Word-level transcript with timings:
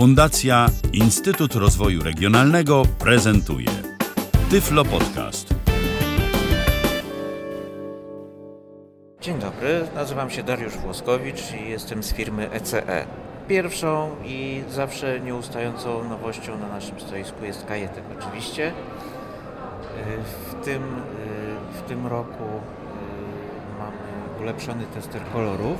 Fundacja 0.00 0.66
Instytut 0.92 1.54
Rozwoju 1.54 2.02
Regionalnego 2.02 2.82
prezentuje 2.98 3.66
Tyflo 4.50 4.84
Podcast. 4.84 5.54
Dzień 9.20 9.38
dobry, 9.38 9.88
nazywam 9.94 10.30
się 10.30 10.42
Dariusz 10.42 10.76
Włoskowicz 10.76 11.52
i 11.52 11.70
jestem 11.70 12.02
z 12.02 12.12
firmy 12.12 12.50
ECE. 12.50 13.06
Pierwszą 13.48 14.10
i 14.24 14.62
zawsze 14.70 15.20
nieustającą 15.20 16.08
nowością 16.08 16.58
na 16.58 16.68
naszym 16.68 17.00
stoisku 17.00 17.44
jest 17.44 17.64
kajetek 17.66 18.04
oczywiście. 18.20 18.68
Y, 18.68 18.72
W 20.50 20.64
tym, 20.64 20.82
y, 20.82 21.78
w 21.78 21.82
tym 21.88 22.06
roku 22.06 22.44
mamy 23.78 24.42
ulepszony 24.42 24.84
tester 24.94 25.22
kolorów, 25.32 25.78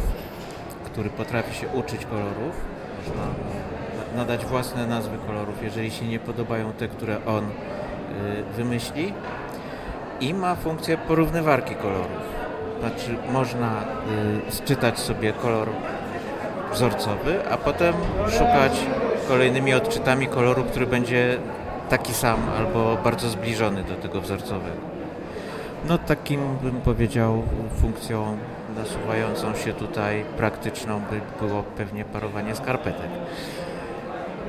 który 0.84 1.10
potrafi 1.10 1.54
się 1.54 1.68
uczyć 1.68 2.04
kolorów. 2.06 2.54
Można 2.98 3.22
na- 3.22 3.79
nadać 4.16 4.44
własne 4.44 4.86
nazwy 4.86 5.18
kolorów, 5.26 5.62
jeżeli 5.62 5.90
się 5.90 6.06
nie 6.06 6.18
podobają 6.18 6.72
te, 6.72 6.88
które 6.88 7.16
on 7.26 7.44
y, 7.44 7.48
wymyśli. 8.56 9.12
I 10.20 10.34
ma 10.34 10.54
funkcję 10.54 10.98
porównywarki 10.98 11.74
kolorów. 11.74 12.30
Znaczy 12.80 13.16
można 13.32 13.82
y, 14.48 14.52
sczytać 14.52 14.98
sobie 14.98 15.32
kolor 15.32 15.68
wzorcowy, 16.72 17.50
a 17.50 17.56
potem 17.56 17.94
szukać 18.30 18.72
kolejnymi 19.28 19.74
odczytami 19.74 20.26
koloru, 20.26 20.64
który 20.64 20.86
będzie 20.86 21.38
taki 21.88 22.14
sam 22.14 22.38
albo 22.58 22.96
bardzo 23.04 23.28
zbliżony 23.28 23.82
do 23.82 23.94
tego 23.94 24.20
wzorcowego. 24.20 24.90
No 25.88 25.98
takim 25.98 26.40
bym 26.62 26.80
powiedział 26.80 27.42
funkcją 27.80 28.36
nasuwającą 28.76 29.54
się 29.54 29.72
tutaj 29.72 30.24
praktyczną 30.36 31.00
by 31.10 31.46
było 31.46 31.62
pewnie 31.62 32.04
parowanie 32.04 32.54
skarpetek. 32.54 33.08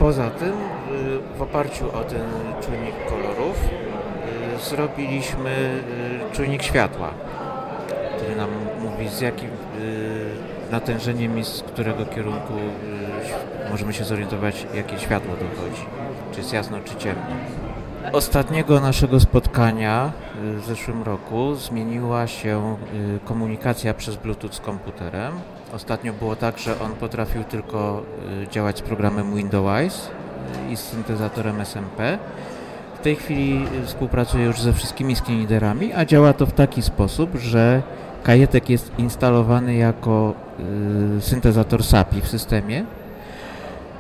Poza 0.02 0.30
tym 0.30 0.50
y, 0.50 1.38
w 1.38 1.42
oparciu 1.42 1.86
o 1.98 2.04
ten 2.04 2.28
czujnik 2.62 2.96
kolorów 3.10 3.58
y, 4.58 4.70
zrobiliśmy 4.70 5.82
y, 6.32 6.36
czujnik 6.36 6.64
światła 6.64 7.14
który 8.18 8.36
nam 8.36 8.50
mówi 8.82 9.10
z 9.10 9.22
jakim 9.22 9.50
natężeniem 10.72 11.40
i 11.40 11.44
z 11.44 11.64
którego 11.64 12.06
kierunku 12.06 12.54
możemy 13.72 13.94
się 13.94 14.04
zorientować, 14.04 14.68
jakie 14.74 15.00
światło 15.00 15.34
dochodzi. 15.34 15.86
Czy 16.32 16.40
jest 16.40 16.54
jasno, 16.54 16.78
czy 16.86 16.96
ciemno. 16.96 17.26
Ostatniego 18.14 18.80
naszego 18.80 19.20
spotkania 19.20 20.12
y, 20.44 20.62
w 20.62 20.66
zeszłym 20.66 21.04
roku 21.04 21.56
zmieniła 21.56 22.28
się 22.28 22.78
y, 22.94 23.20
komunikacja 23.26 23.94
przez 23.94 24.16
Bluetooth 24.16 24.54
z 24.54 24.60
komputerem. 24.60 25.34
Ostatnio 25.74 26.14
było 26.14 26.36
tak, 26.36 26.60
że 26.60 26.80
on 26.80 26.92
potrafił 26.92 27.44
tylko 27.44 28.04
y, 28.44 28.48
działać 28.48 28.78
z 28.78 28.82
programem 28.82 29.36
Windows 29.36 30.10
i 30.72 30.78
z 30.78 30.80
syntezatorem 30.80 31.62
SMP. 31.62 32.18
W 33.00 33.04
tej 33.04 33.16
chwili 33.16 33.66
współpracuje 33.86 34.46
już 34.46 34.62
ze 34.62 34.74
wszystkimi 34.74 35.16
screenreaderami, 35.16 35.94
a 35.94 36.06
działa 36.06 36.34
to 36.34 36.46
w 36.46 36.54
taki 36.54 36.82
sposób, 36.82 37.36
że 37.36 37.82
kajetek 38.24 38.70
jest 38.70 38.92
instalowany 38.98 39.76
jako 39.76 40.34
syntezator 41.20 41.84
SAPI 41.84 42.22
w 42.22 42.28
systemie. 42.28 42.86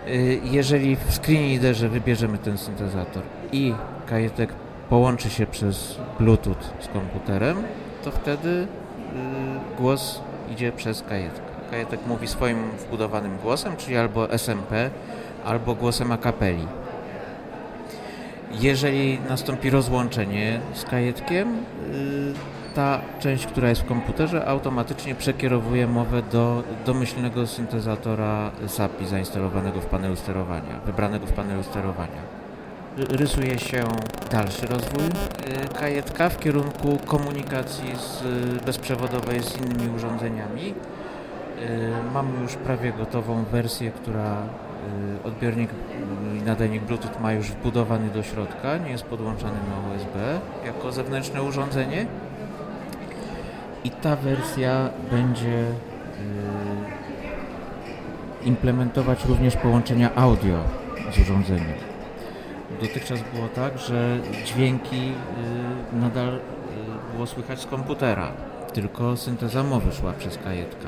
Y, 0.07 0.39
jeżeli 0.43 0.95
w 0.95 1.13
screenreaderze 1.13 1.89
wybierzemy 1.89 2.37
ten 2.37 2.57
syntezator 2.57 3.23
i 3.51 3.73
kajetek 4.05 4.53
połączy 4.89 5.29
się 5.29 5.45
przez 5.45 5.95
Bluetooth 6.19 6.63
z 6.79 6.87
komputerem, 6.87 7.57
to 8.03 8.11
wtedy 8.11 8.49
y, 8.49 8.67
głos 9.77 10.21
idzie 10.51 10.71
przez 10.71 11.03
kajetkę. 11.03 11.41
Kajetek 11.71 11.99
mówi 12.07 12.27
swoim 12.27 12.71
wbudowanym 12.71 13.37
głosem, 13.37 13.77
czyli 13.77 13.97
albo 13.97 14.33
SMP, 14.33 14.89
albo 15.45 15.75
głosem 15.75 16.11
a 16.11 16.17
cappelli. 16.17 16.67
Jeżeli 18.51 19.19
nastąpi 19.29 19.69
rozłączenie 19.69 20.59
z 20.73 20.83
kajetkiem, 20.83 21.49
y, 21.93 22.33
ta 22.75 23.01
część, 23.19 23.45
która 23.45 23.69
jest 23.69 23.81
w 23.81 23.85
komputerze, 23.85 24.45
automatycznie 24.45 25.15
przekierowuje 25.15 25.87
mowę 25.87 26.21
do 26.31 26.63
domyślnego 26.85 27.47
syntezatora 27.47 28.51
SAPI 28.67 29.05
zainstalowanego 29.05 29.81
w 29.81 29.85
panelu 29.85 30.15
sterowania, 30.15 30.79
wybranego 30.85 31.25
w 31.25 31.31
panelu 31.31 31.63
sterowania. 31.63 32.41
Rysuje 32.97 33.59
się 33.59 33.83
dalszy 34.31 34.67
rozwój 34.67 35.03
y, 35.03 35.79
kajetka 35.79 36.29
w 36.29 36.39
kierunku 36.39 36.99
komunikacji 37.05 37.95
z, 37.95 38.21
y, 38.61 38.65
bezprzewodowej 38.65 39.43
z 39.43 39.57
innymi 39.57 39.95
urządzeniami. 39.95 40.73
Y, 41.61 42.13
Mamy 42.13 42.41
już 42.41 42.55
prawie 42.55 42.93
gotową 42.93 43.43
wersję, 43.43 43.91
która 43.91 44.37
odbiornik 45.23 45.69
i 46.39 46.41
nadajnik 46.41 46.83
Bluetooth 46.83 47.19
ma 47.21 47.33
już 47.33 47.47
wbudowany 47.47 48.09
do 48.09 48.23
środka, 48.23 48.77
nie 48.77 48.91
jest 48.91 49.03
podłączany 49.03 49.53
na 49.53 49.93
USB 49.93 50.39
jako 50.65 50.91
zewnętrzne 50.91 51.43
urządzenie. 51.43 52.05
I 53.83 53.89
ta 53.89 54.15
wersja 54.15 54.89
będzie 55.11 55.63
y, 55.63 55.73
implementować 58.45 59.25
również 59.25 59.57
połączenia 59.57 60.15
audio 60.15 60.57
z 61.11 61.19
urządzeniem. 61.19 61.73
Dotychczas 62.81 63.19
było 63.33 63.47
tak, 63.47 63.77
że 63.77 64.17
dźwięki 64.45 65.11
y, 65.93 65.95
nadal 65.95 66.35
y, 66.35 66.39
było 67.13 67.27
słychać 67.27 67.59
z 67.59 67.65
komputera, 67.65 68.31
tylko 68.73 69.17
synteza 69.17 69.63
mowy 69.63 69.91
szła 69.91 70.13
przez 70.13 70.37
kajetka. 70.37 70.87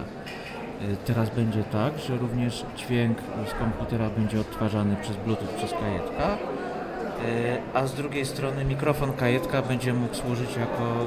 Teraz 1.06 1.30
będzie 1.30 1.64
tak, 1.64 2.00
że 2.00 2.18
również 2.18 2.66
dźwięk 2.78 3.18
z 3.48 3.54
komputera 3.60 4.10
będzie 4.10 4.42
odtwarzany 4.42 4.96
przez 4.96 5.18
Bluetooth 5.18 5.48
przez 5.58 5.72
kajetka, 5.72 6.38
a 7.74 7.88
z 7.88 7.94
drugiej 7.94 8.26
strony 8.26 8.66
mikrofon 8.66 9.14
kajetka 9.14 9.62
będzie 9.62 9.94
mógł 9.94 10.16
służyć 10.16 10.56
jako 10.56 11.06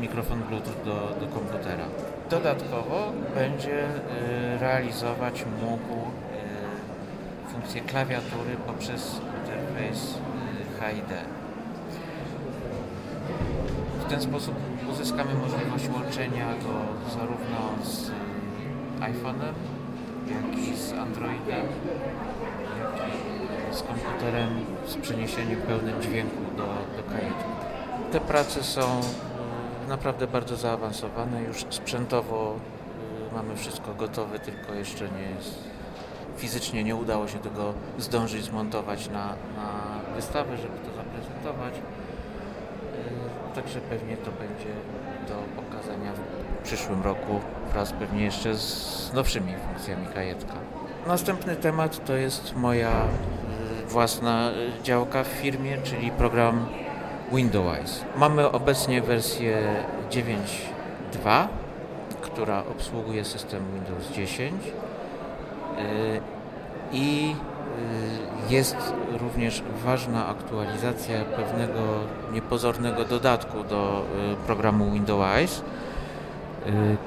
mikrofon 0.00 0.42
Bluetooth 0.42 0.84
do, 0.84 1.16
do 1.20 1.26
komputera. 1.26 1.84
Dodatkowo 2.30 3.12
będzie 3.34 3.84
y, 3.84 4.58
realizować 4.58 5.44
mógł 5.60 5.92
y, 5.92 7.52
funkcję 7.52 7.80
klawiatury 7.80 8.56
poprzez 8.66 9.20
interfejs 9.40 10.14
y, 10.14 10.16
HID. 10.80 11.14
W 14.00 14.10
ten 14.10 14.20
sposób 14.20 14.54
uzyskamy 14.92 15.34
możliwość 15.34 15.88
łączenia 15.88 16.46
go 16.46 16.74
zarówno 17.18 17.84
z 17.84 18.10
iPhone'em, 19.00 19.54
jak 20.28 20.58
i 20.58 20.76
z 20.76 20.92
Androidem, 20.92 21.66
jak 22.68 23.08
i 23.08 23.76
z 23.76 23.82
komputerem 23.82 24.48
z 24.86 24.96
przeniesieniem 24.96 25.60
pełnym 25.60 26.02
dźwięku 26.02 26.42
do, 26.56 26.66
do 26.96 27.10
kajetki. 27.10 27.44
Te 28.12 28.20
prace 28.20 28.62
są 28.62 29.00
naprawdę 29.88 30.26
bardzo 30.26 30.56
zaawansowane. 30.56 31.42
Już 31.42 31.64
sprzętowo 31.70 32.54
y, 33.30 33.34
mamy 33.34 33.56
wszystko 33.56 33.94
gotowe, 33.94 34.38
tylko 34.38 34.74
jeszcze 34.74 35.04
nie 35.04 35.34
jest, 35.36 35.64
fizycznie 36.36 36.84
nie 36.84 36.96
udało 36.96 37.28
się 37.28 37.38
tego 37.38 37.74
zdążyć 37.98 38.44
zmontować 38.44 39.08
na, 39.08 39.26
na 39.56 40.00
wystawę, 40.16 40.56
żeby 40.56 40.78
to 40.78 40.96
zaprezentować. 40.96 41.74
Y, 41.74 43.54
Także 43.54 43.80
pewnie 43.80 44.16
to 44.16 44.30
będzie 44.32 44.74
do 45.28 45.62
pokazania 45.62 46.12
w 46.12 46.64
przyszłym 46.64 47.02
roku 47.02 47.40
wraz 47.72 47.92
pewnie 47.92 48.24
jeszcze 48.24 48.54
z 48.54 49.12
nowszymi 49.14 49.52
funkcjami 49.66 50.06
kajetka. 50.14 50.54
Następny 51.06 51.56
temat 51.56 52.04
to 52.04 52.14
jest 52.16 52.56
moja 52.56 53.04
y, 53.84 53.86
własna 53.86 54.50
działka 54.82 55.24
w 55.24 55.26
firmie, 55.28 55.78
czyli 55.82 56.10
program 56.10 56.66
Windows. 57.36 58.04
Mamy 58.16 58.50
obecnie 58.50 59.02
wersję 59.02 59.62
9.2, 60.10 61.46
która 62.20 62.64
obsługuje 62.70 63.24
system 63.24 63.62
Windows 63.74 64.12
10 64.12 64.54
y, 64.64 64.70
i 66.92 67.34
y, 68.48 68.52
jest 68.52 68.76
również 69.20 69.62
ważna 69.84 70.26
aktualizacja 70.26 71.24
pewnego 71.24 71.80
niepozornego 72.32 73.04
dodatku 73.04 73.64
do 73.64 74.04
y, 74.32 74.46
programu 74.46 74.92
Windows, 74.92 75.62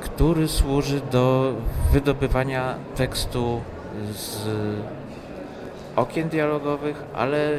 który 0.01 0.47
służy 0.47 1.01
do 1.11 1.53
wydobywania 1.91 2.75
tekstu 2.95 3.61
z 4.11 4.47
okien 5.95 6.29
dialogowych, 6.29 7.03
ale 7.15 7.49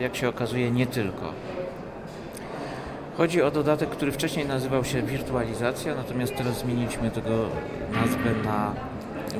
jak 0.00 0.16
się 0.16 0.28
okazuje 0.28 0.70
nie 0.70 0.86
tylko. 0.86 1.32
Chodzi 3.18 3.42
o 3.42 3.50
dodatek, 3.50 3.88
który 3.90 4.12
wcześniej 4.12 4.46
nazywał 4.46 4.84
się 4.84 5.02
wirtualizacja, 5.02 5.94
natomiast 5.94 6.36
teraz 6.36 6.58
zmieniliśmy 6.58 7.10
tego 7.10 7.30
nazwę 7.92 8.30
na 8.44 8.72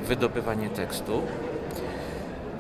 wydobywanie 0.07 0.69
tekstu. 0.69 1.23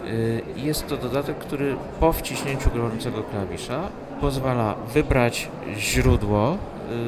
Y, 0.06 0.42
Jest 0.56 0.86
to 0.86 0.96
dodatek, 0.96 1.38
który 1.38 1.76
po 2.00 2.12
wciśnięciu 2.12 2.70
gorącego 2.70 3.22
klawisza 3.22 3.88
pozwala 4.20 4.74
wybrać 4.94 5.48
źródło, 5.76 6.56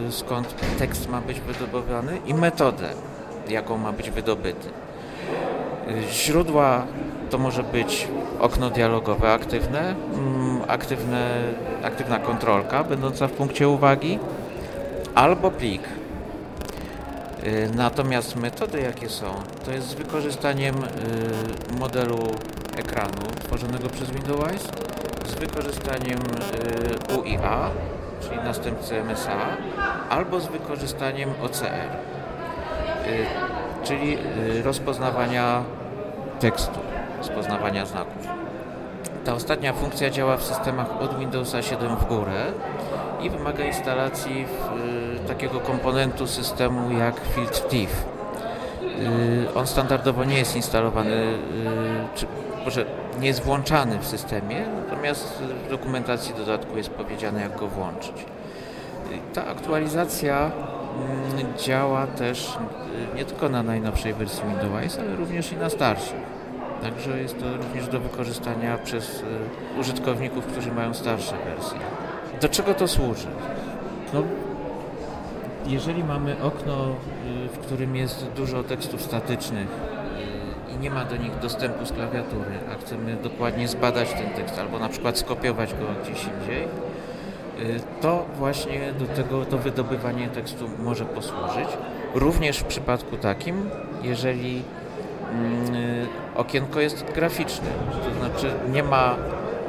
y, 0.08 0.12
skąd 0.12 0.54
tekst 0.78 1.10
ma 1.10 1.20
być 1.20 1.40
wydobywany 1.40 2.18
i 2.26 2.34
metodę, 2.34 2.88
jaką 3.48 3.78
ma 3.78 3.92
być 3.92 4.10
wydobyty. 4.10 4.68
Y, 5.88 6.12
Źródła 6.12 6.86
to 7.30 7.38
może 7.38 7.62
być 7.62 8.08
okno 8.40 8.70
dialogowe 8.70 9.32
aktywne, 9.32 9.94
mm, 10.14 10.62
aktywne, 10.68 11.30
aktywna 11.82 12.18
kontrolka 12.18 12.84
będąca 12.84 13.28
w 13.28 13.32
punkcie 13.32 13.68
uwagi 13.68 14.18
albo 15.14 15.50
plik. 15.50 15.82
Y, 17.44 17.70
natomiast 17.74 18.36
metody 18.36 18.80
jakie 18.80 19.08
są, 19.08 19.26
to 19.64 19.72
jest 19.72 19.86
z 19.88 19.94
wykorzystaniem 19.94 20.74
y, 20.76 21.78
modelu 21.78 22.18
ekranu 22.76 23.22
tworzonego 23.44 23.88
przez 23.88 24.10
Windows, 24.10 24.68
z 25.26 25.34
wykorzystaniem 25.34 26.18
y, 26.18 27.16
UIA, 27.16 27.70
czyli 28.20 28.36
następcy 28.36 29.02
MSA, 29.02 29.56
albo 30.10 30.40
z 30.40 30.46
wykorzystaniem 30.46 31.30
OCR, 31.42 31.90
czyli 33.84 34.18
rozpoznawania 34.64 35.64
tekstu, 36.40 36.80
rozpoznawania 37.20 37.86
znaków. 37.86 38.26
Ta 39.24 39.34
ostatnia 39.34 39.72
funkcja 39.72 40.10
działa 40.10 40.36
w 40.36 40.42
systemach 40.42 41.02
od 41.02 41.18
Windowsa 41.18 41.62
7 41.62 41.96
w 41.96 42.04
górę 42.04 42.44
i 43.22 43.30
wymaga 43.30 43.64
instalacji 43.64 44.46
w, 44.46 45.24
y, 45.24 45.28
takiego 45.28 45.60
komponentu 45.60 46.26
systemu 46.26 46.98
jak 46.98 47.20
Field 47.34 47.68
Thief. 47.68 48.04
Y, 48.82 49.54
on 49.54 49.66
standardowo 49.66 50.24
nie 50.24 50.38
jest 50.38 50.56
instalowany, 50.56 51.10
y, 51.10 51.38
czy 52.14 52.26
może 52.64 52.84
nie 53.20 53.26
jest 53.26 53.42
włączany 53.42 53.98
w 53.98 54.06
systemie, 54.06 54.64
natomiast 54.88 55.42
w 55.66 55.70
dokumentacji 55.70 56.34
dodatku 56.34 56.76
jest 56.76 56.90
powiedziane 56.90 57.40
jak 57.40 57.56
go 57.56 57.68
włączyć. 57.68 58.16
Y, 59.12 59.34
ta 59.34 59.46
aktualizacja 59.46 60.50
mm, 61.36 61.58
działa 61.58 62.06
też 62.06 62.58
y, 63.12 63.16
nie 63.16 63.24
tylko 63.24 63.48
na 63.48 63.62
najnowszej 63.62 64.14
wersji 64.14 64.42
Windows, 64.48 64.98
ale 64.98 65.16
również 65.16 65.52
i 65.52 65.56
na 65.56 65.70
starszych. 65.70 66.39
Także 66.82 67.20
jest 67.20 67.38
to 67.40 67.56
również 67.56 67.88
do 67.88 68.00
wykorzystania 68.00 68.78
przez 68.78 69.20
y, 69.20 69.80
użytkowników, 69.80 70.46
którzy 70.46 70.72
mają 70.72 70.94
starsze 70.94 71.34
wersje. 71.44 71.78
Do 72.40 72.48
czego 72.48 72.74
to 72.74 72.88
służy? 72.88 73.26
No, 74.14 74.22
jeżeli 75.66 76.04
mamy 76.04 76.42
okno, 76.42 76.88
y, 77.44 77.48
w 77.48 77.58
którym 77.58 77.96
jest 77.96 78.26
dużo 78.36 78.62
tekstów 78.62 79.02
statycznych 79.02 79.68
y, 79.68 80.74
i 80.74 80.78
nie 80.78 80.90
ma 80.90 81.04
do 81.04 81.16
nich 81.16 81.38
dostępu 81.38 81.86
z 81.86 81.92
klawiatury, 81.92 82.50
a 82.72 82.84
chcemy 82.84 83.16
dokładnie 83.22 83.68
zbadać 83.68 84.12
ten 84.12 84.30
tekst 84.30 84.58
albo 84.58 84.78
na 84.78 84.88
przykład 84.88 85.18
skopiować 85.18 85.74
go 85.74 85.86
gdzieś 86.02 86.24
indziej, 86.24 86.68
to 88.00 88.26
właśnie 88.36 88.92
do 88.98 89.06
tego 89.06 89.44
to 89.44 89.58
wydobywanie 89.58 90.28
tekstu 90.28 90.64
może 90.78 91.04
posłużyć. 91.04 91.68
Również 92.14 92.58
w 92.58 92.64
przypadku 92.64 93.16
takim, 93.16 93.70
jeżeli 94.02 94.62
okienko 96.36 96.80
jest 96.80 97.04
graficzne, 97.14 97.68
to 98.04 98.14
znaczy 98.18 98.54
nie 98.72 98.82
ma, 98.82 99.16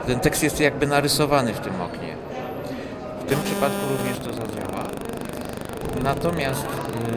ten 0.08 0.20
tekst 0.20 0.44
jest 0.44 0.60
jakby 0.60 0.88
narysowany 0.88 1.54
w 1.54 1.60
tym 1.60 1.82
oknie. 1.82 2.16
W 3.26 3.30
tym 3.30 3.40
przypadku 3.44 3.80
również 3.98 4.18
to 4.18 4.34
zadziała. 4.34 4.84
Natomiast 6.04 6.66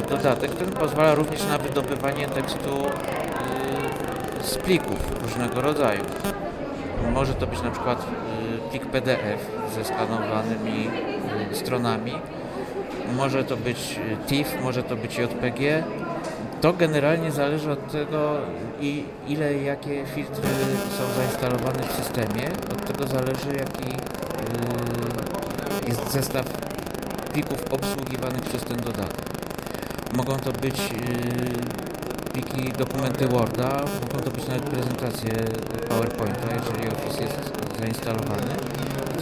y, 0.07 0.09
dodatek 0.09 0.55
ten 0.55 0.71
pozwala 0.71 1.15
również 1.15 1.47
na 1.47 1.59
wydobywanie 1.59 2.27
tekstu 2.27 2.87
y, 4.41 4.45
z 4.45 4.59
plików 4.59 5.23
różnego 5.23 5.61
rodzaju. 5.61 6.03
Może 7.13 7.35
to 7.35 7.47
być 7.47 7.63
na 7.63 7.71
przykład 7.71 8.07
y, 8.67 8.71
plik 8.71 8.87
PDF 8.87 9.51
ze 9.75 9.85
skanowanymi 9.85 10.91
stronami, 11.53 12.13
może 13.17 13.45
to 13.45 13.57
być 13.57 14.01
TIFF, 14.27 14.63
może 14.63 14.83
to 14.83 14.97
być 14.97 15.19
JPG, 15.19 15.85
to 16.65 16.73
generalnie 16.73 17.33
zależy 17.33 17.71
od 17.71 17.93
tego, 17.93 18.37
i 18.81 19.05
ile 19.29 19.55
jakie 19.55 20.07
filtry 20.07 20.49
są 20.99 21.05
zainstalowane 21.17 21.83
w 21.89 21.93
systemie. 21.93 22.49
Od 22.73 22.87
tego 22.87 23.07
zależy, 23.07 23.49
jaki 23.59 23.89
yy, 23.89 25.89
jest 25.89 26.13
zestaw 26.13 26.47
plików 27.33 27.65
obsługiwanych 27.71 28.41
przez 28.41 28.65
ten 28.65 28.77
dodatek. 28.77 29.25
Mogą 30.17 30.37
to 30.37 30.53
być 30.53 30.79
yy, 30.79 32.33
pliki, 32.33 32.73
dokumenty 32.73 33.29
Worda, 33.29 33.85
mogą 34.03 34.25
to 34.25 34.31
być 34.31 34.47
nawet 34.47 34.63
prezentacje 34.63 35.31
PowerPointa, 35.89 36.49
jeżeli 36.55 36.89
Office 36.89 37.23
jest 37.23 37.53
zainstalowany 37.81 38.55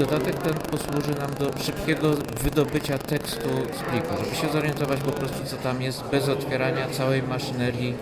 dodatek 0.07 0.43
ten 0.43 0.55
posłuży 0.55 1.15
nam 1.21 1.35
do 1.35 1.63
szybkiego 1.63 2.11
wydobycia 2.41 2.99
tekstu 2.99 3.49
z 3.49 3.91
pliku, 3.91 4.25
żeby 4.25 4.37
się 4.37 4.49
zorientować 4.49 5.01
po 5.01 5.13
prostu 5.13 5.45
co 5.45 5.57
tam 5.57 5.83
jest 5.83 6.05
bez 6.05 6.29
otwierania 6.29 6.89
całej 6.89 7.23
maszynerii 7.23 7.95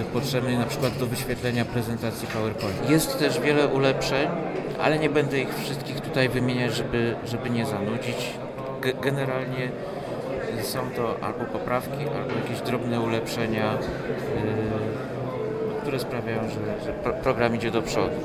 y, 0.00 0.04
potrzebnej 0.04 0.58
na 0.58 0.64
przykład 0.64 0.98
do 0.98 1.06
wyświetlenia 1.06 1.64
prezentacji 1.64 2.28
PowerPoint. 2.28 2.90
Jest 2.90 3.18
też 3.18 3.40
wiele 3.40 3.68
ulepszeń, 3.68 4.28
ale 4.80 4.98
nie 4.98 5.10
będę 5.10 5.40
ich 5.40 5.58
wszystkich 5.58 6.00
tutaj 6.00 6.28
wymieniać, 6.28 6.74
żeby, 6.74 7.16
żeby 7.24 7.50
nie 7.50 7.66
zanudzić. 7.66 8.34
G 8.82 8.92
generalnie 9.02 9.70
są 10.62 10.78
to 10.96 11.16
albo 11.20 11.44
poprawki, 11.44 12.04
albo 12.16 12.34
jakieś 12.42 12.60
drobne 12.60 13.00
ulepszenia, 13.00 13.74
y, 13.74 15.80
które 15.80 15.98
sprawiają, 15.98 16.42
że, 16.42 16.84
że 16.84 16.92
program 17.22 17.56
idzie 17.56 17.70
do 17.70 17.82
przodu. 17.82 18.16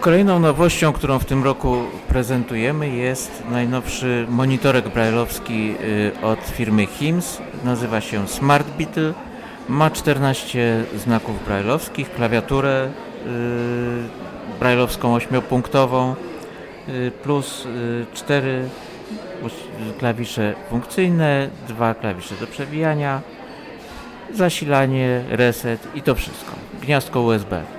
Kolejną 0.00 0.38
nowością, 0.40 0.92
którą 0.92 1.18
w 1.18 1.24
tym 1.24 1.44
roku 1.44 1.76
prezentujemy 2.08 2.88
jest 2.88 3.42
najnowszy 3.50 4.26
monitorek 4.28 4.88
brailleowski 4.88 5.74
y, 5.80 6.12
od 6.22 6.40
firmy 6.40 6.86
HIMS. 6.86 7.42
Nazywa 7.64 8.00
się 8.00 8.28
Smart 8.28 8.70
Beetle. 8.70 9.14
Ma 9.68 9.90
14 9.90 10.84
znaków 10.96 11.44
brailleowskich, 11.44 12.12
klawiaturę 12.12 12.86
y, 12.86 14.58
brailleowską 14.58 15.14
ośmiopunktową 15.14 16.14
y, 16.88 17.12
plus 17.22 17.66
4 18.14 18.68
klawisze 19.98 20.54
funkcyjne, 20.70 21.48
dwa 21.68 21.94
klawisze 21.94 22.34
do 22.40 22.46
przewijania, 22.46 23.20
zasilanie, 24.34 25.24
reset 25.28 25.88
i 25.94 26.02
to 26.02 26.14
wszystko. 26.14 26.52
Gniazdko 26.82 27.20
USB. 27.20 27.77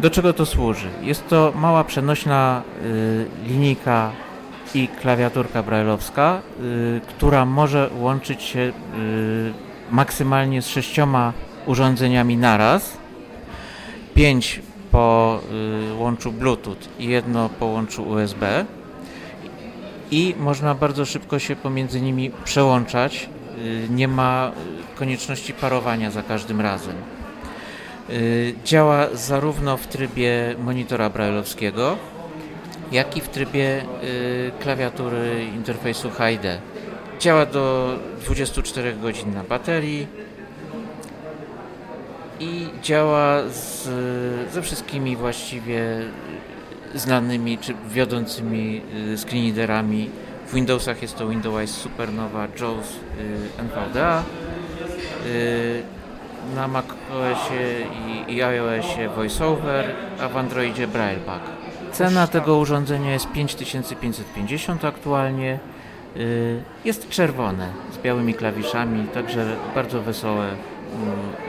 Do 0.00 0.10
czego 0.10 0.32
to 0.32 0.46
służy? 0.46 0.88
Jest 1.02 1.28
to 1.28 1.52
mała 1.56 1.84
przenośna 1.84 2.62
y, 2.84 3.26
linijka 3.46 4.10
i 4.74 4.88
klawiaturka 4.88 5.62
brailleowska, 5.62 6.40
y, 6.60 7.00
która 7.08 7.44
może 7.44 7.90
łączyć 8.00 8.42
się 8.42 8.60
y, 8.60 8.72
maksymalnie 9.90 10.62
z 10.62 10.66
sześcioma 10.68 11.32
urządzeniami 11.66 12.36
naraz. 12.36 12.96
Pięć 14.14 14.62
po 14.90 15.40
łączu 15.98 16.32
Bluetooth 16.32 16.76
i 16.98 17.06
jedno 17.06 17.48
po 17.48 17.66
łączu 17.66 18.02
USB. 18.02 18.64
I 20.10 20.34
można 20.38 20.74
bardzo 20.74 21.04
szybko 21.04 21.38
się 21.38 21.56
pomiędzy 21.56 22.00
nimi 22.00 22.30
przełączać. 22.44 23.28
Nie 23.90 24.08
ma 24.08 24.52
konieczności 24.94 25.52
parowania 25.52 26.10
za 26.10 26.22
każdym 26.22 26.60
razem. 26.60 26.94
Y, 28.10 28.54
działa 28.64 29.06
zarówno 29.14 29.76
w 29.76 29.86
trybie 29.86 30.54
monitora 30.58 31.10
brailleowskiego, 31.10 31.96
jak 32.92 33.16
i 33.16 33.20
w 33.20 33.28
trybie 33.28 33.84
y, 34.02 34.50
klawiatury 34.60 35.44
interfejsu 35.54 36.10
HD. 36.10 36.58
Działa 37.20 37.46
do 37.46 37.94
24 38.24 38.94
godzin 38.94 39.34
na 39.34 39.44
baterii 39.44 40.06
i 42.40 42.68
działa 42.82 43.42
z, 43.48 43.88
ze 44.52 44.62
wszystkimi 44.62 45.16
właściwie 45.16 45.82
znanymi 46.94 47.58
czy 47.58 47.74
wiodącymi 47.88 48.82
y, 49.12 49.18
screenreaderami. 49.18 50.10
W 50.46 50.54
Windowsach 50.54 51.02
jest 51.02 51.16
to 51.16 51.28
Windows 51.28 51.70
Supernova 51.70 52.48
JAWS 52.60 52.96
NVDA 53.58 54.22
na 56.54 56.68
macOSie 56.68 57.86
i, 58.06 58.34
i 58.34 58.42
iOSie 58.42 59.08
VoiceOver, 59.08 59.84
a 60.20 60.28
w 60.28 60.36
Androidzie 60.36 60.86
Brailleback. 60.88 61.44
Cena 61.92 62.26
tego 62.26 62.58
urządzenia 62.58 63.12
jest 63.12 63.32
5550 63.32 64.84
aktualnie. 64.84 65.58
Y, 66.16 66.62
jest 66.84 67.08
czerwone 67.08 67.68
z 67.92 67.98
białymi 67.98 68.34
klawiszami, 68.34 69.08
także 69.08 69.56
bardzo 69.74 70.02
wesołe 70.02 70.44
mm, 70.44 70.58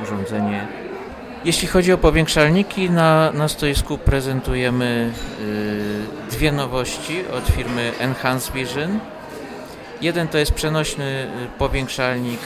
urządzenie. 0.04 0.68
Jeśli 1.46 1.68
chodzi 1.68 1.94
o 1.94 1.98
powiększalniki, 1.98 2.90
na, 2.90 3.32
na 3.32 3.48
stoisku 3.48 3.98
prezentujemy 3.98 5.12
y, 6.30 6.32
dwie 6.32 6.52
nowości 6.52 7.28
od 7.28 7.48
firmy 7.48 7.92
Enhance 8.00 8.54
Vision. 8.54 9.00
Jeden 10.02 10.28
to 10.28 10.38
jest 10.38 10.54
przenośny 10.54 11.28
y, 11.46 11.60
powiększalnik 11.60 12.40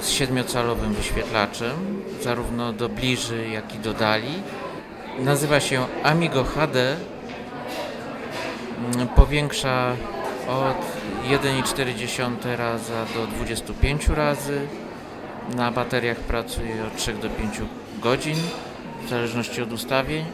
z 0.00 0.08
siedmiocalowym 0.08 0.94
wyświetlaczem, 0.94 2.02
zarówno 2.22 2.72
do 2.72 2.88
bliży, 2.88 3.48
jak 3.48 3.74
i 3.74 3.78
do 3.78 3.94
dali. 3.94 4.42
Nazywa 5.18 5.60
się 5.60 5.86
Amigo 6.02 6.44
HD. 6.44 6.96
Mm, 8.94 9.08
powiększa 9.08 9.96
od 10.48 10.76
1,4 11.30 12.56
razy 12.56 12.92
do 13.14 13.26
25 13.26 14.08
razy. 14.08 14.60
Na 15.56 15.70
bateriach 15.70 16.16
pracuje 16.16 16.84
od 16.86 16.96
3 16.96 17.12
do 17.12 17.30
5 17.30 17.60
godzin 18.00 18.36
w 19.04 19.08
zależności 19.08 19.62
od 19.62 19.72
ustawień. 19.72 20.24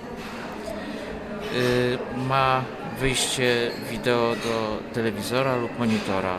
Y, 1.55 1.99
ma 2.29 2.65
wyjście 3.01 3.71
wideo 3.91 4.37
do 4.37 4.79
telewizora 4.93 5.57
lub 5.57 5.79
monitora. 5.79 6.39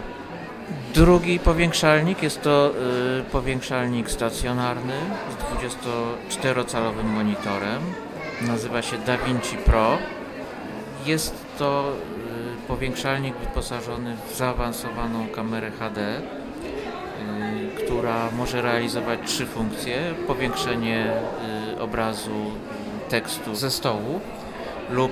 Drugi 0.93 1.39
powiększalnik 1.39 2.23
jest 2.23 2.41
to 2.41 2.71
y, 3.19 3.23
powiększalnik 3.23 4.11
stacjonarny 4.11 4.93
z 5.31 5.65
24-calowym 6.43 7.03
monitorem. 7.03 7.81
Nazywa 8.41 8.81
się 8.81 8.97
DaVinci 8.97 9.57
Pro. 9.57 9.97
Jest 11.05 11.45
to 11.57 11.93
y, 12.63 12.67
powiększalnik 12.67 13.35
wyposażony 13.35 14.17
w 14.29 14.35
zaawansowaną 14.35 15.27
kamerę 15.27 15.71
HD, 15.71 16.01
y, 16.01 16.21
która 17.83 18.31
może 18.31 18.61
realizować 18.61 19.19
trzy 19.25 19.45
funkcje: 19.45 20.13
powiększenie 20.27 21.13
y, 21.75 21.81
obrazu, 21.81 22.51
tekstu 23.09 23.55
ze 23.55 23.71
stołu 23.71 24.19
lub 24.89 25.11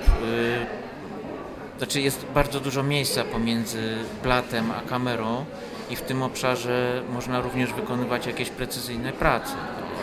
znaczy 1.78 2.02
jest 2.02 2.26
bardzo 2.34 2.60
dużo 2.60 2.84
miejsca 2.84 3.24
pomiędzy 3.24 3.98
blatem 4.24 4.72
a 4.72 4.82
kamerą 4.90 5.46
i 5.90 5.96
w 5.96 6.02
tym 6.02 6.24
obszarze 6.24 7.02
można 7.10 7.42
również 7.42 7.74
wykonywać 7.74 8.28
jakieś 8.28 8.50
precyzyjne 8.50 9.12
prace. 9.12 9.54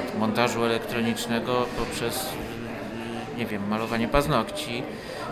Od 0.08 0.18
montażu 0.18 0.64
elektronicznego 0.64 1.66
poprzez 1.78 2.28
nie 3.38 3.46
wiem, 3.46 3.68
malowanie 3.68 4.08
paznokci 4.08 4.82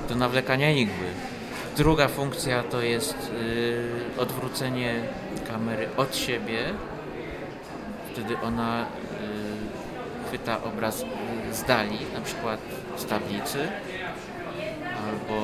do 0.08 0.14
nawlekania 0.14 0.70
igły. 0.70 1.06
Druga 1.76 2.08
funkcja 2.08 2.62
to 2.62 2.80
jest 2.80 3.32
yy, 4.16 4.22
odwrócenie 4.22 4.94
kamery 5.48 5.88
od 5.96 6.16
siebie. 6.16 6.58
Wtedy 8.12 8.40
ona 8.40 8.78
yy, 8.80 10.28
chwyta 10.28 10.62
obraz 10.62 11.04
z 11.52 11.62
dali, 11.64 11.98
na 12.14 12.20
przykład 12.20 12.60
z 12.96 13.04
tablicy 13.04 13.68
albo 15.08 15.42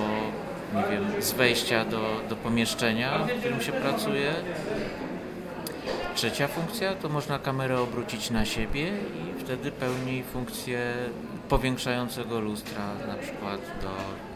nie 0.75 0.83
wiem, 0.91 1.23
z 1.23 1.33
wejścia 1.33 1.85
do, 1.85 2.21
do 2.29 2.37
pomieszczenia, 2.37 3.19
w 3.19 3.41
którym 3.41 3.61
się 3.61 3.73
pracuje. 3.73 4.35
Trzecia 6.15 6.49
funkcja 6.49 6.95
to 6.95 7.09
można 7.09 7.39
kamerę 7.39 7.81
obrócić 7.81 8.31
na 8.31 8.45
siebie 8.45 8.89
i 8.89 9.41
wtedy 9.41 9.73
pełni 9.73 10.23
funkcję 10.23 10.95
powiększającego 11.49 12.41
lustra, 12.41 12.83
na 13.09 13.15
przykład 13.15 13.61
do, 13.83 13.89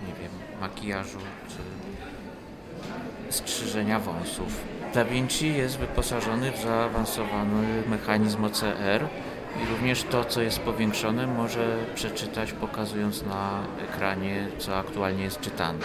nie 0.07 0.15
wiem, 0.23 0.31
makijażu 0.61 1.19
czy 1.49 1.57
strzyżenia 3.33 3.99
wąsów. 3.99 4.65
Da 4.95 5.05
Vinci 5.05 5.55
jest 5.55 5.79
wyposażony 5.79 6.53
w 6.53 6.63
zaawansowany 6.63 7.83
mechanizm 7.89 8.45
OCR 8.45 9.07
i 9.63 9.71
również 9.71 10.03
to, 10.03 10.25
co 10.25 10.43
jest 10.43 10.59
powiększone, 10.59 11.27
może 11.27 11.77
przeczytać 11.95 12.53
pokazując 12.53 13.23
na 13.23 13.63
ekranie, 13.85 14.49
co 14.59 14.77
aktualnie 14.77 15.25
jest 15.25 15.41
czytane. 15.41 15.79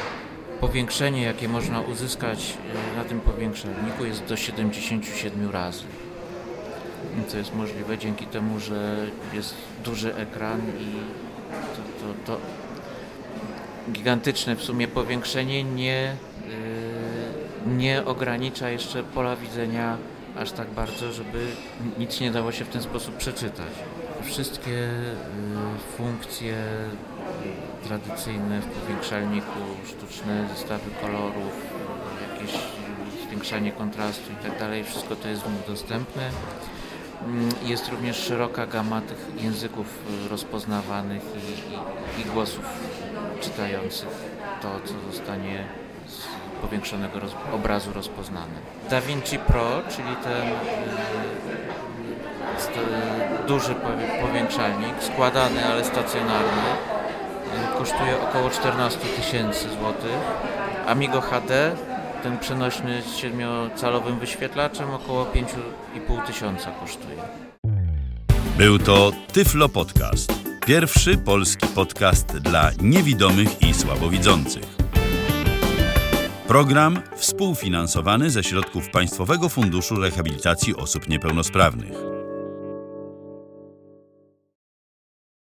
Powiększenie, 0.64 1.22
jakie 1.22 1.50
można 1.50 1.82
uzyskać 1.82 2.58
e, 2.94 2.98
na 2.98 3.04
tym 3.04 3.20
powiększalniku 3.20 4.06
jest 4.06 4.26
do 4.26 4.38
77 4.38 5.52
razy. 5.52 5.84
Co 7.28 7.38
jest 7.38 7.56
możliwe 7.56 7.98
dzięki 7.98 8.26
temu, 8.26 8.60
że 8.60 9.06
jest 9.34 9.56
duży 9.86 10.16
ekran 10.16 10.62
i 10.80 10.86
to, 11.76 12.06
to, 12.06 12.36
to 12.36 12.42
gigantyczne 13.92 14.56
w 14.56 14.64
sumie 14.64 14.88
powiększenie 14.88 15.64
nie, 15.64 16.16
yy, 17.68 17.76
nie 17.76 18.06
ogranicza 18.06 18.70
jeszcze 18.70 19.04
pola 19.04 19.36
widzenia 19.36 19.98
aż 20.38 20.52
tak 20.52 20.70
bardzo, 20.70 21.12
żeby 21.12 21.46
nic 22.00 22.22
nie 22.22 22.32
dało 22.32 22.52
się 22.52 22.66
w 22.66 22.70
ten 22.70 22.82
sposób 22.82 23.18
przeczytać. 23.18 23.74
Wszystkie 24.24 24.72
yy, 24.72 24.90
funkcje 25.98 26.56
tradycyjne 28.00 28.62
w 28.62 28.66
powiększalniku, 28.66 29.60
sztuczne 29.86 30.48
zestawy 30.56 30.92
kolorów, 31.02 31.54
jakieś 32.32 32.56
zwiększanie 33.28 33.72
kontrastu 33.72 34.32
i 34.32 34.36
tak 34.36 34.86
wszystko 34.86 35.16
to 35.16 35.28
jest 35.28 35.42
w 35.42 35.48
nim 35.48 35.58
dostępne. 35.68 36.30
Mm, 37.26 37.50
jest 37.64 37.90
również 37.90 38.18
szeroka 38.18 38.68
gama 38.68 39.02
tych 39.02 39.44
języków 39.44 39.88
rozpoznawanych 40.30 41.22
i, 41.24 42.20
i, 42.20 42.22
i 42.22 42.26
głosów 42.26 42.66
czytających 43.42 44.10
to, 44.62 44.80
co 44.86 45.12
zostanie 45.12 45.66
z 46.08 46.22
powiększonego 46.62 47.20
roz, 47.20 47.32
obrazu 47.54 47.94
rozpoznane. 47.94 48.54
DaVinci 48.90 49.40
Pro, 49.40 49.82
czyli 49.90 50.16
ten 50.24 50.48
y, 52.78 53.48
duży 53.48 53.76
powiększalnik, 54.22 55.04
składany, 55.04 55.66
ale 55.66 55.86
stacjonarny, 55.86 56.93
kosztuje 57.84 58.22
około 58.22 58.50
14 58.50 59.00
tysięcy 59.00 59.70
złotych. 59.80 60.18
Amigo 60.88 61.22
HD 61.22 61.76
ten 62.24 62.40
przenośny 62.40 63.02
z 63.02 63.22
7-calowym 63.22 64.20
wyświetlaczem 64.20 64.90
około 64.90 65.26
5,5 65.26 66.28
tysiąca 66.28 66.72
kosztuje. 66.72 67.18
Był 68.58 68.80
to 68.80 69.12
Tyflo 69.34 69.70
Podcast. 69.70 70.34
Pierwszy 70.66 71.18
polski 71.18 71.68
podcast 71.68 72.38
dla 72.38 72.72
niewidomych 72.82 73.62
i 73.62 73.74
słabowidzących. 73.74 74.66
Program 76.48 77.02
współfinansowany 77.16 78.30
ze 78.30 78.44
środków 78.44 78.90
Państwowego 78.90 79.50
Funduszu 79.50 79.96
Rehabilitacji 79.96 80.76
Osób 80.76 81.10
Niepełnosprawnych. 81.10 82.13